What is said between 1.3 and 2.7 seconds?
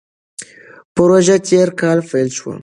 تېر کال پیل شوه.